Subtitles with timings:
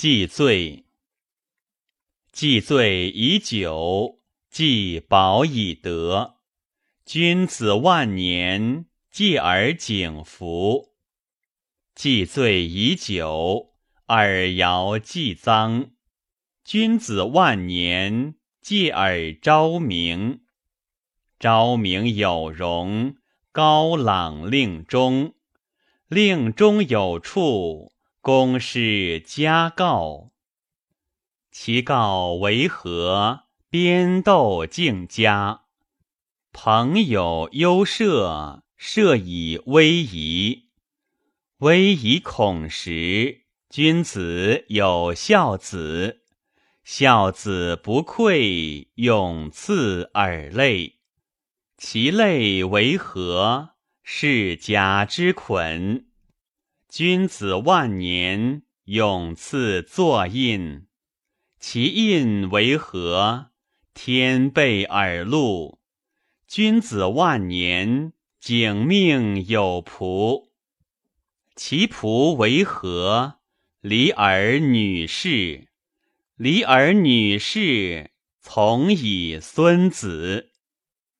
[0.00, 0.84] 既醉。
[2.30, 6.36] 既醉以久，既饱以德。
[7.04, 10.90] 君子万年，戒而景服。
[11.96, 13.72] 既醉以久，
[14.06, 15.90] 耳摇既脏。
[16.62, 20.42] 君子万年，戒而昭明。
[21.40, 23.16] 昭明有容，
[23.50, 25.34] 高朗令中。
[26.06, 27.90] 令中有处，
[28.20, 30.32] 公师加告。
[31.52, 33.44] 其告为何？
[33.70, 35.62] 边斗敬嘉。
[36.52, 40.70] 朋友忧社，社以威仪。
[41.58, 46.22] 威仪恐时，君子有孝子。
[46.82, 50.96] 孝子不愧，永赐耳类。
[51.76, 53.70] 其类为何？
[54.02, 56.07] 是甲之捆。
[56.88, 60.86] 君子万年，永赐作印。
[61.60, 63.50] 其印为何？
[63.92, 65.80] 天备耳禄。
[66.46, 70.48] 君子万年，景命有仆。
[71.54, 73.34] 其仆为何？
[73.82, 75.68] 离儿女士。
[76.36, 80.52] 离儿女士，从以孙子。